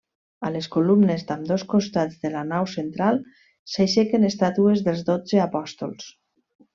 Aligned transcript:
A 0.47 0.49
les 0.53 0.67
columnes 0.75 1.25
d'ambdós 1.31 1.65
costats 1.73 2.15
de 2.23 2.31
la 2.37 2.41
nau 2.53 2.67
central 2.73 3.21
s'aixequen 3.77 4.25
estàtues 4.31 4.83
dels 4.89 5.05
dotze 5.11 5.43
apòstols. 5.49 6.09